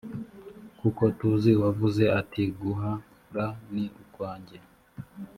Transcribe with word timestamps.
kuko 0.79 1.03
tuzi 1.17 1.49
uwavuze 1.57 2.03
ati 2.19 2.41
guh 2.59 2.81
ra 3.35 3.47
ni 3.73 3.85
ukwanjye 4.03 4.57